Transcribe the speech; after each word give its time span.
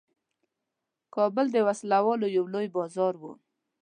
کابل 1.15 1.45
د 1.51 1.57
وسلو 1.67 2.27
یو 2.37 2.45
لوی 2.53 2.67
بازار 2.77 3.13
وو. 3.17 3.31